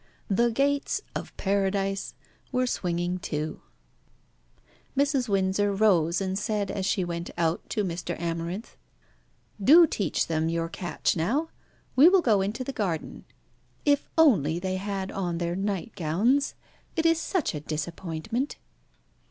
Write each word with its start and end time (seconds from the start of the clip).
The 0.29 0.49
gates 0.49 1.01
of 1.13 1.37
Paradise 1.37 2.15
were 2.51 2.65
swinging 2.65 3.19
to. 3.19 3.61
Mrs. 4.97 5.29
Windsor 5.29 5.71
rose, 5.73 6.19
and 6.19 6.39
said, 6.39 6.71
as 6.71 6.87
she 6.87 7.05
went 7.05 7.29
out, 7.37 7.69
to 7.69 7.83
Mr. 7.83 8.19
Amarinth 8.19 8.75
"Do 9.63 9.85
teach 9.85 10.25
them 10.25 10.49
your 10.49 10.69
catch 10.69 11.15
now. 11.15 11.49
We 11.95 12.09
will 12.09 12.23
go 12.23 12.41
into 12.41 12.63
the 12.63 12.73
garden. 12.73 13.25
If 13.85 14.09
only 14.17 14.57
they 14.57 14.77
had 14.77 15.11
on 15.11 15.37
their 15.37 15.55
nightgowns? 15.55 16.55
It 16.95 17.05
is 17.05 17.21
such 17.21 17.53
a 17.53 17.59
disappointment." 17.59 18.55